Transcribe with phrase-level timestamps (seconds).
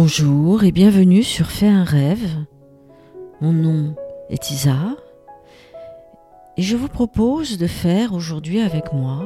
[0.00, 2.30] Bonjour et bienvenue sur Fais un rêve.
[3.40, 3.96] Mon nom
[4.30, 4.96] est Isa
[6.56, 9.24] et je vous propose de faire aujourd'hui avec moi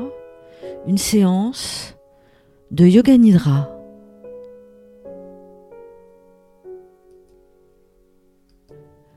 [0.86, 1.94] une séance
[2.70, 3.68] de Yoga Nidra.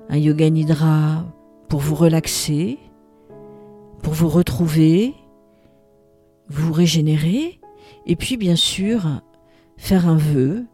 [0.09, 1.23] Un Yoga Nidra
[1.69, 2.79] pour vous relaxer,
[4.03, 5.13] pour vous retrouver,
[6.49, 7.61] vous régénérer
[8.05, 9.21] et puis bien sûr
[9.77, 10.65] faire un vœu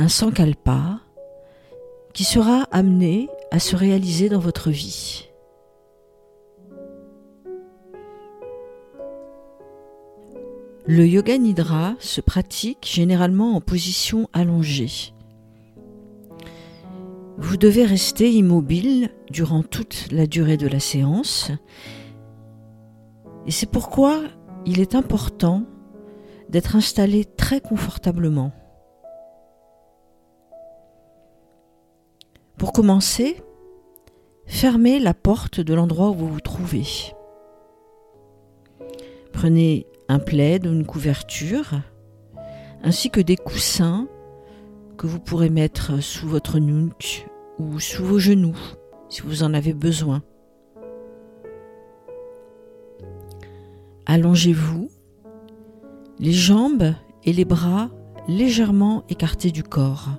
[0.00, 0.98] un sankalpa
[2.14, 5.28] qui sera amené à se réaliser dans votre vie.
[10.86, 15.12] Le yoga nidra se pratique généralement en position allongée.
[17.36, 21.50] Vous devez rester immobile durant toute la durée de la séance
[23.46, 24.22] et c'est pourquoi
[24.64, 25.64] il est important
[26.48, 28.54] d'être installé très confortablement.
[32.60, 33.42] Pour commencer,
[34.44, 36.84] fermez la porte de l'endroit où vous vous trouvez.
[39.32, 41.80] Prenez un plaid ou une couverture,
[42.82, 44.08] ainsi que des coussins
[44.98, 47.26] que vous pourrez mettre sous votre nuque
[47.58, 48.58] ou sous vos genoux
[49.08, 50.22] si vous en avez besoin.
[54.04, 54.90] Allongez-vous,
[56.18, 56.92] les jambes
[57.24, 57.88] et les bras
[58.28, 60.10] légèrement écartés du corps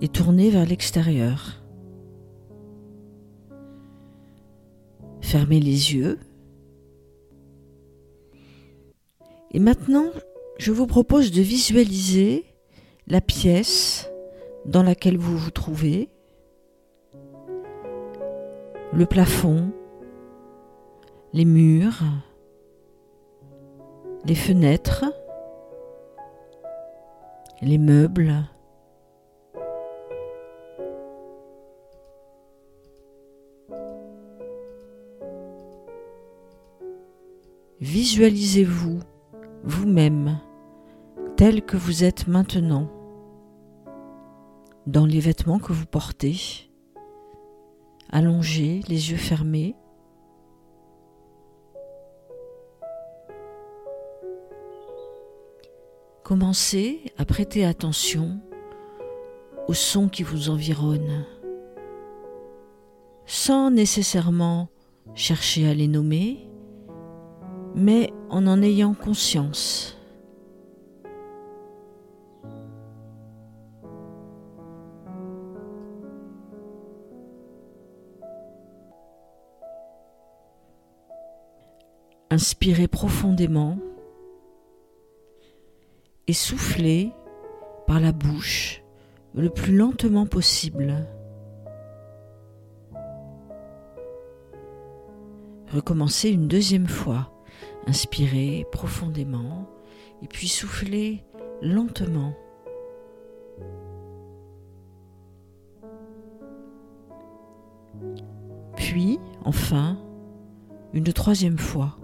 [0.00, 1.62] et tournez vers l'extérieur.
[5.20, 6.18] Fermez les yeux.
[9.50, 10.06] Et maintenant,
[10.58, 12.44] je vous propose de visualiser
[13.06, 14.10] la pièce
[14.66, 16.10] dans laquelle vous vous trouvez,
[18.92, 19.70] le plafond,
[21.32, 22.02] les murs,
[24.24, 25.04] les fenêtres,
[27.62, 28.34] les meubles,
[37.90, 39.00] Visualisez-vous
[39.64, 40.38] vous-même
[41.38, 42.86] tel que vous êtes maintenant,
[44.86, 46.36] dans les vêtements que vous portez,
[48.10, 49.74] allongé, les yeux fermés.
[56.24, 58.38] Commencez à prêter attention
[59.66, 61.24] aux sons qui vous environnent,
[63.24, 64.68] sans nécessairement
[65.14, 66.47] chercher à les nommer,
[67.74, 69.98] mais en en ayant conscience.
[82.30, 83.78] Inspirez profondément
[86.26, 87.10] et soufflez
[87.86, 88.82] par la bouche
[89.34, 90.94] le plus lentement possible.
[95.72, 97.30] Recommencez une deuxième fois.
[97.88, 99.66] Inspirez profondément
[100.22, 101.24] et puis soufflez
[101.62, 102.34] lentement.
[108.76, 109.96] Puis, enfin,
[110.92, 111.96] une troisième fois.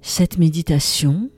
[0.00, 1.30] Cette méditation,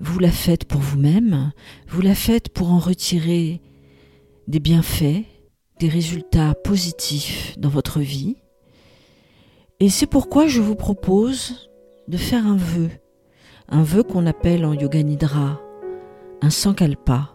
[0.00, 1.52] vous la faites pour vous-même,
[1.86, 3.60] vous la faites pour en retirer
[4.48, 5.24] des bienfaits,
[5.88, 8.36] résultats positifs dans votre vie.
[9.80, 11.70] Et c'est pourquoi je vous propose
[12.08, 12.90] de faire un vœu,
[13.68, 15.60] un vœu qu'on appelle en yoga nidra
[16.42, 17.30] un sankalpa,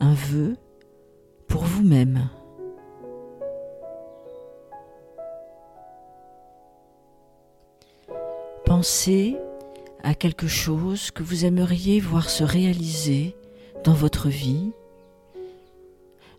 [0.00, 0.56] un vœu
[1.46, 2.30] pour vous-même.
[8.64, 9.36] Pensez
[10.02, 13.36] à quelque chose que vous aimeriez voir se réaliser
[13.84, 14.72] dans votre vie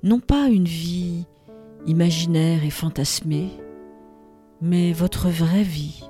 [0.03, 1.25] non pas une vie
[1.86, 3.50] imaginaire et fantasmée,
[4.62, 6.03] mais votre vraie vie,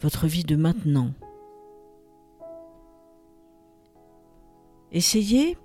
[0.00, 1.12] votre vie de maintenant.
[4.90, 5.56] Essayez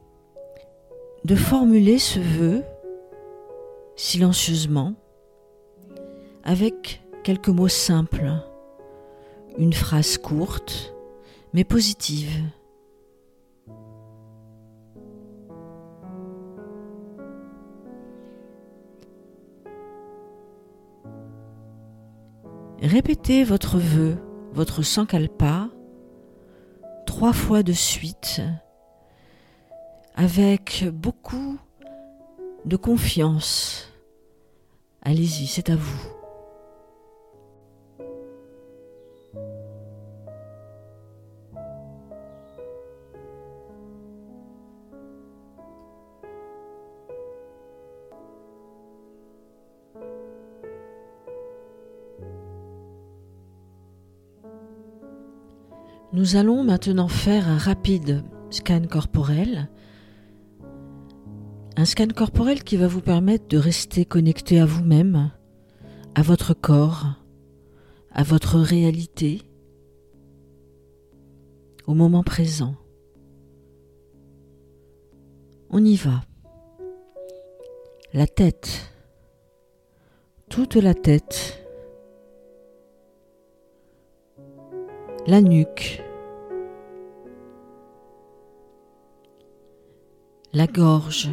[1.26, 2.64] de formuler ce vœu
[3.96, 4.94] silencieusement
[6.44, 8.32] avec quelques mots simples,
[9.58, 10.94] une phrase courte
[11.54, 12.30] mais positive.
[22.82, 24.18] Répétez votre vœu,
[24.54, 25.70] votre sankalpa,
[27.06, 28.42] trois fois de suite,
[30.16, 31.58] avec beaucoup
[32.66, 33.92] de confiance.
[35.02, 36.17] Allez-y, c'est à vous.
[56.28, 59.70] Nous allons maintenant faire un rapide scan corporel.
[61.78, 65.32] Un scan corporel qui va vous permettre de rester connecté à vous-même,
[66.16, 67.06] à votre corps,
[68.12, 69.42] à votre réalité,
[71.86, 72.76] au moment présent.
[75.70, 76.24] On y va.
[78.12, 78.92] La tête,
[80.50, 81.66] toute la tête,
[85.26, 86.04] la nuque,
[90.54, 91.30] la gorge,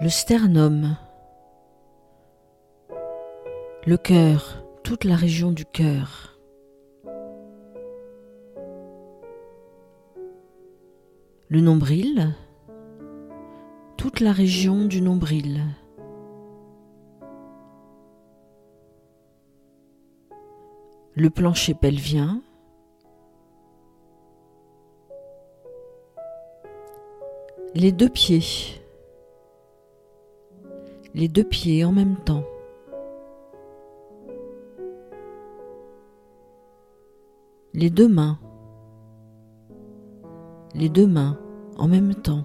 [0.00, 0.96] le sternum,
[3.86, 6.38] le cœur, toute la région du cœur.
[11.48, 12.34] Le nombril,
[13.96, 15.62] toute la région du nombril.
[21.14, 22.42] Le plancher pelvien,
[27.78, 28.42] les deux pieds,
[31.14, 32.44] les deux pieds en même temps.
[37.74, 38.40] les deux mains,
[40.74, 41.38] les deux mains
[41.76, 42.42] en même temps.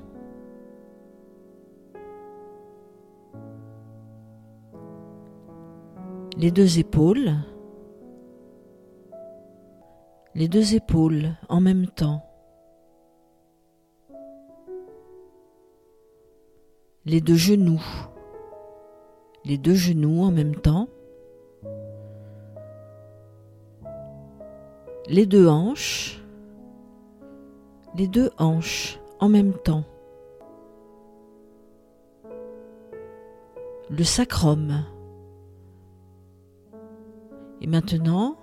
[6.38, 7.34] Les deux épaules,
[10.36, 12.22] les deux épaules en même temps.
[17.06, 17.84] Les deux genoux,
[19.46, 20.88] les deux genoux en même temps.
[25.08, 26.22] les deux hanches,
[27.96, 29.84] les deux hanches en même temps.
[33.90, 34.86] Le sacrum.
[37.62, 38.38] Et maintenant,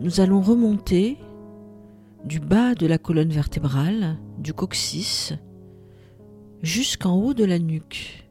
[0.00, 1.18] nous allons remonter
[2.24, 5.34] du bas de la colonne vertébrale, du coccyx,
[6.62, 8.28] jusqu'en haut de la nuque,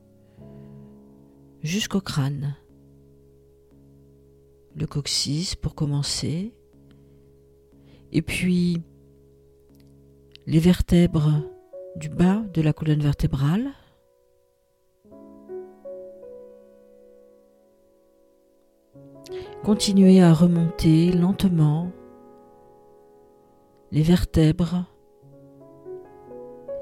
[1.61, 2.55] jusqu'au crâne.
[4.73, 6.53] Le coccyx pour commencer,
[8.13, 8.81] et puis
[10.47, 11.43] les vertèbres
[11.97, 13.71] du bas de la colonne vertébrale.
[19.63, 21.91] Continuez à remonter lentement
[23.91, 24.85] les vertèbres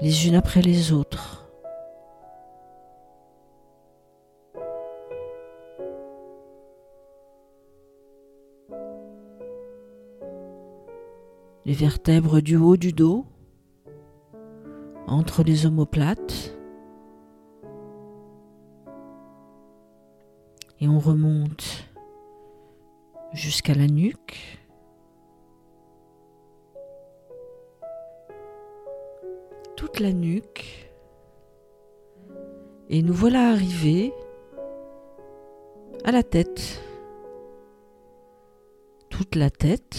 [0.00, 1.39] les unes après les autres.
[11.64, 13.26] Les vertèbres du haut du dos,
[15.06, 16.56] entre les omoplates.
[20.80, 21.90] Et on remonte
[23.32, 24.58] jusqu'à la nuque.
[29.76, 30.90] Toute la nuque.
[32.88, 34.12] Et nous voilà arrivés
[36.04, 36.82] à la tête.
[39.10, 39.98] Toute la tête.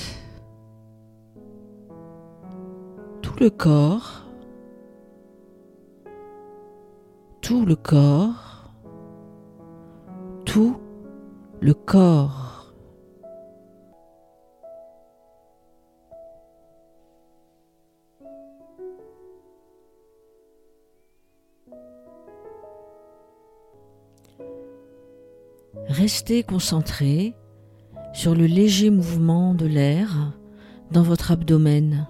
[3.39, 4.25] Le corps,
[7.41, 8.71] tout le corps,
[10.45, 10.77] tout
[11.59, 12.73] le corps.
[25.87, 27.35] Restez concentré
[28.13, 30.33] sur le léger mouvement de l'air
[30.91, 32.07] dans votre abdomen.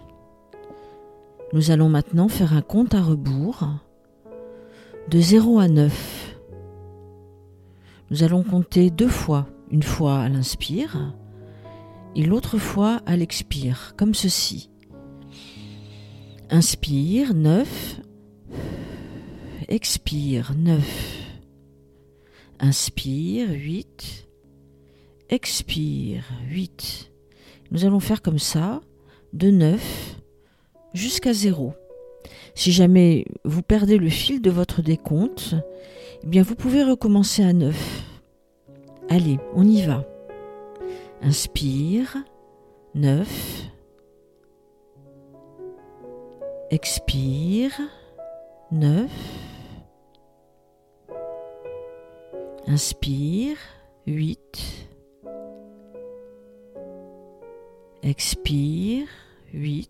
[1.54, 3.68] Nous allons maintenant faire un compte à rebours
[5.10, 6.38] de 0 à 9.
[8.10, 11.14] Nous allons compter deux fois, une fois à l'inspire
[12.16, 14.70] et l'autre fois à l'expire, comme ceci.
[16.50, 18.02] Inspire 9,
[19.68, 20.82] expire 9,
[22.60, 24.28] inspire 8,
[25.30, 27.12] expire 8.
[27.72, 28.82] Nous allons faire comme ça
[29.34, 30.21] de 9
[30.94, 31.74] jusqu'à zéro.
[32.56, 35.56] Si jamais vous perdez le fil de votre décompte,
[36.24, 38.04] eh bien vous pouvez recommencer à 9.
[39.10, 40.06] Allez, on y va.
[41.22, 42.18] Inspire,
[42.96, 43.28] 9.
[46.72, 47.80] Expire,
[48.72, 49.10] 9.
[52.68, 53.58] Inspire,
[54.08, 54.88] 8.
[58.04, 59.08] Expire,
[59.54, 59.90] 8.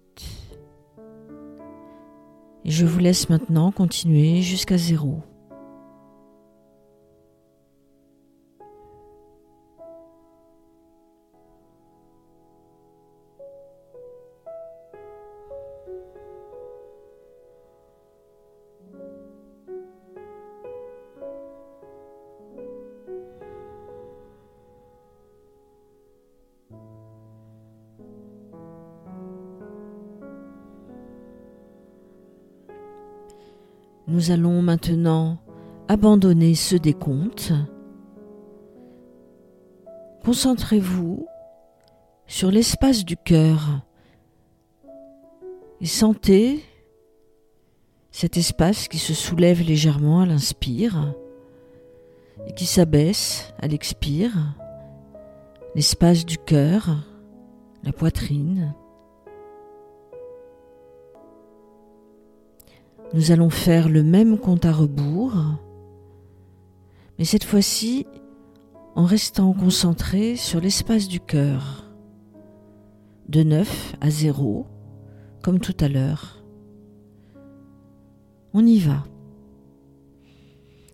[2.63, 5.21] Je vous laisse maintenant continuer jusqu'à zéro.
[34.11, 35.37] Nous allons maintenant
[35.87, 37.53] abandonner ce décompte.
[40.25, 41.25] Concentrez-vous
[42.27, 43.85] sur l'espace du cœur
[45.79, 46.61] et sentez
[48.11, 51.15] cet espace qui se soulève légèrement à l'inspire
[52.47, 54.33] et qui s'abaisse à l'expire,
[55.73, 56.97] l'espace du cœur,
[57.85, 58.75] la poitrine.
[63.13, 65.35] Nous allons faire le même compte à rebours,
[67.19, 68.07] mais cette fois-ci
[68.95, 71.91] en restant concentré sur l'espace du cœur,
[73.27, 74.65] de 9 à 0,
[75.43, 76.41] comme tout à l'heure.
[78.53, 79.03] On y va.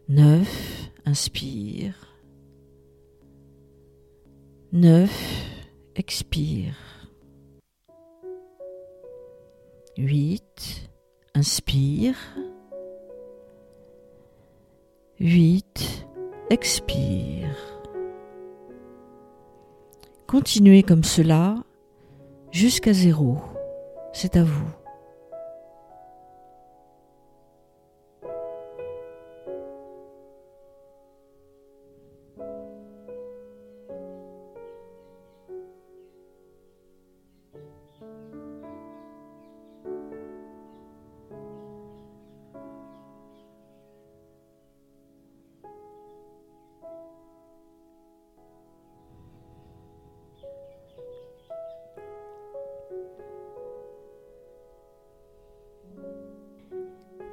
[0.10, 1.94] 9, inspire.
[4.72, 5.10] 9,
[5.96, 6.76] expire.
[9.98, 10.90] 8,
[11.38, 12.16] inspire.
[15.20, 16.08] 8,
[16.50, 17.56] expire.
[20.26, 21.56] Continuez comme cela
[22.52, 23.38] jusqu'à zéro.
[24.14, 24.87] C'est à vous.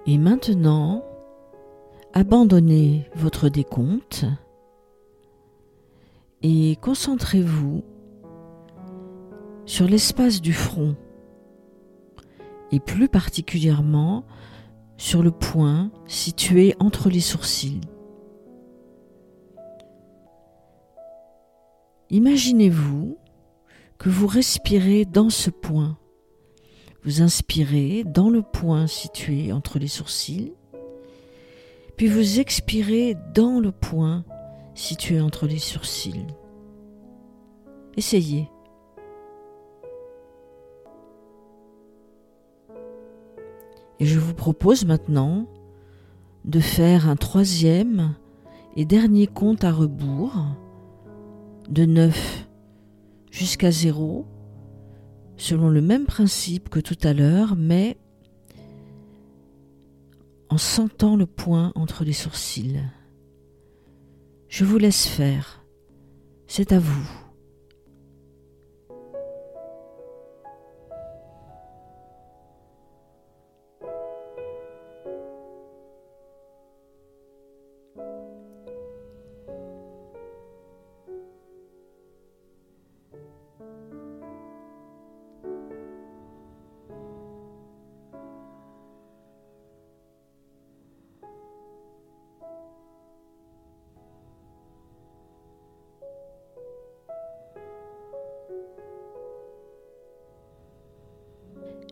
[0.06, 1.02] Et maintenant,
[2.12, 4.26] abandonnez votre décompte
[6.42, 7.82] et concentrez-vous
[9.64, 10.94] sur l'espace du front
[12.70, 14.24] et plus particulièrement
[14.98, 17.80] sur le point situé entre les sourcils.
[22.10, 23.16] Imaginez-vous
[23.96, 25.96] que vous respirez dans ce point
[27.04, 30.54] vous inspirez dans le point situé entre les sourcils,
[31.96, 34.24] puis vous expirez dans le point
[34.74, 36.26] situé entre les sourcils.
[37.96, 38.48] Essayez.
[44.00, 45.46] Et je vous propose maintenant
[46.44, 48.14] de faire un troisième
[48.76, 50.34] et dernier compte à rebours
[51.68, 52.48] de 9
[53.30, 54.26] jusqu'à 0
[55.36, 57.96] selon le même principe que tout à l'heure, mais
[60.48, 62.80] en sentant le point entre les sourcils.
[64.48, 65.64] Je vous laisse faire.
[66.46, 67.23] C'est à vous.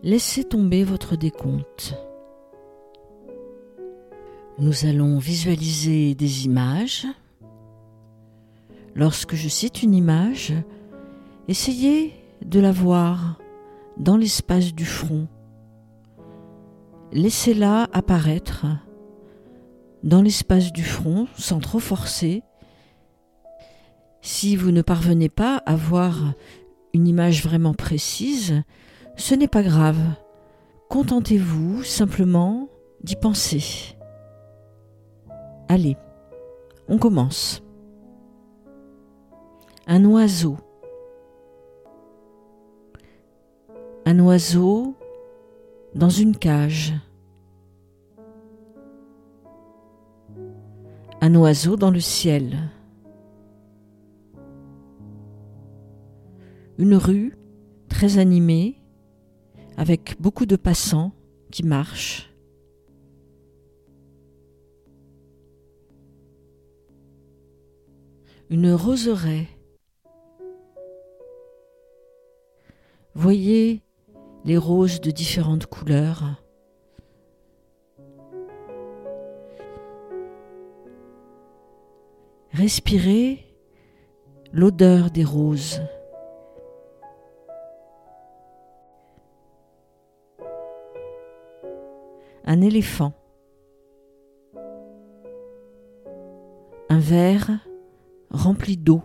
[0.03, 1.95] Laissez tomber votre décompte.
[4.59, 7.07] Nous allons visualiser des images.
[8.95, 10.53] Lorsque je cite une image,
[11.49, 12.13] essayez
[12.45, 13.39] de la voir
[13.97, 15.29] dans l'espace du front.
[17.13, 18.67] Laissez-la apparaître
[20.03, 22.43] dans l'espace du front sans trop forcer.
[24.21, 26.35] Si vous ne parvenez pas à voir
[26.93, 28.63] une image vraiment précise,
[29.17, 29.99] ce n'est pas grave.
[30.89, 32.69] Contentez-vous simplement
[33.03, 33.97] d'y penser.
[35.69, 35.97] Allez,
[36.89, 37.63] on commence.
[39.87, 40.57] Un oiseau.
[44.05, 44.95] Un oiseau
[45.95, 46.93] dans une cage.
[51.21, 52.71] Un oiseau dans le ciel.
[56.79, 57.39] Une rue
[57.89, 58.82] très animée
[59.77, 61.13] avec beaucoup de passants
[61.51, 62.33] qui marchent.
[68.51, 69.49] Une roseraie.
[73.15, 73.83] Voyez
[74.45, 76.43] les roses de différentes couleurs.
[82.53, 83.45] Respirez
[84.53, 85.82] l'odeur des roses.
[92.53, 93.15] un éléphant,
[96.91, 97.67] un verre
[98.29, 99.01] rempli d'eau,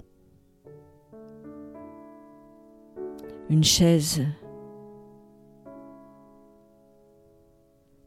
[3.49, 4.21] une chaise,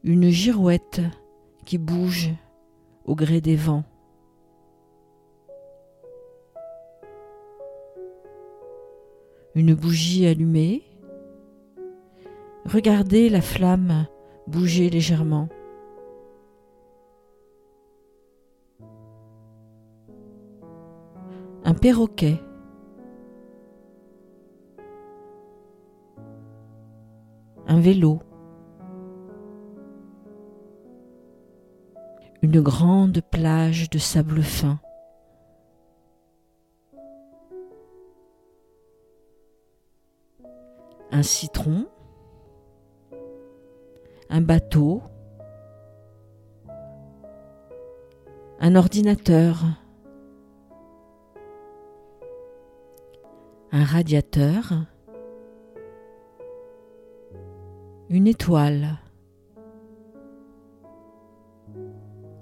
[0.03, 1.01] une girouette
[1.65, 2.29] qui bouge
[3.05, 3.83] au gré des vents.
[9.55, 10.83] Une bougie allumée.
[12.65, 14.05] Regardez la flamme
[14.51, 15.47] bouger légèrement.
[21.63, 22.41] Un perroquet.
[27.67, 28.19] Un vélo.
[32.41, 34.79] Une grande plage de sable fin.
[41.11, 41.87] Un citron
[44.31, 45.01] un bateau,
[48.61, 49.61] un ordinateur,
[53.73, 54.85] un radiateur,
[58.09, 58.99] une étoile,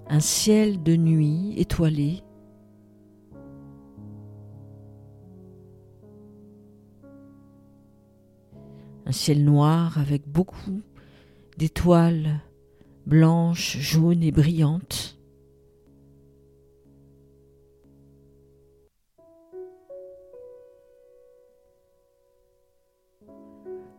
[0.08, 2.22] un ciel de nuit étoilé,
[9.06, 10.82] un ciel noir avec beaucoup
[11.60, 12.40] d'étoiles
[13.04, 15.18] blanches, jaunes et brillantes.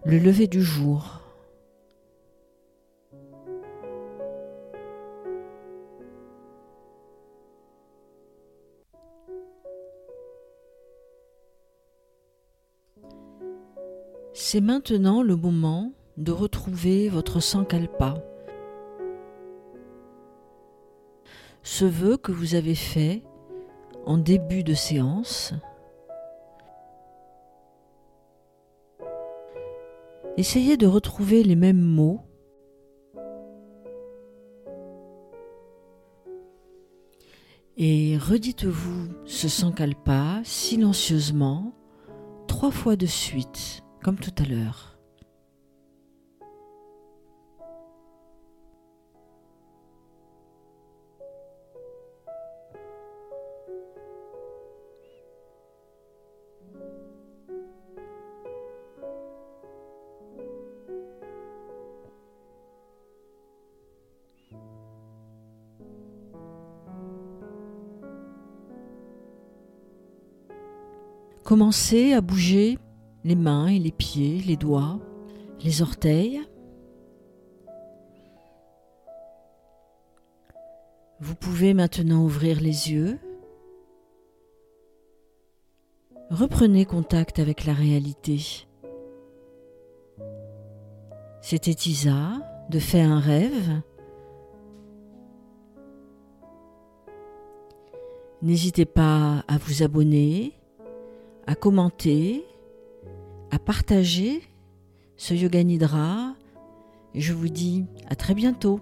[0.06, 1.20] Le lever du jour.
[14.34, 18.14] C'est maintenant le moment de retrouver votre sankalpa.
[21.64, 23.24] Ce vœu que vous avez fait
[24.06, 25.54] en début de séance.
[30.38, 32.22] Essayez de retrouver les mêmes mots
[37.78, 41.74] et redites-vous ce sankalpa silencieusement
[42.48, 44.91] trois fois de suite, comme tout à l'heure.
[71.52, 72.78] Commencez à bouger
[73.26, 75.02] les mains et les pieds, les doigts,
[75.62, 76.40] les orteils.
[81.20, 83.20] Vous pouvez maintenant ouvrir les yeux.
[86.30, 88.66] Reprenez contact avec la réalité.
[91.42, 93.82] C'était Isa de Fait un rêve.
[98.42, 100.61] N'hésitez pas à vous abonner,
[101.48, 102.46] à commenter,
[103.52, 104.42] à partager
[105.18, 106.36] ce Yoga Nidra.
[107.16, 108.80] Je vous dis à très bientôt.